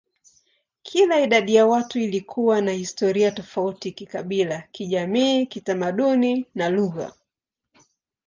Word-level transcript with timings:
Kila 0.83 1.19
idadi 1.19 1.55
ya 1.55 1.65
watu 1.67 1.99
ilikuwa 1.99 2.61
na 2.61 2.71
historia 2.71 3.31
tofauti 3.31 3.91
kikabila, 3.91 4.63
kijamii, 4.71 5.45
kitamaduni, 5.45 6.45
na 6.55 6.69
lugha. 6.69 7.13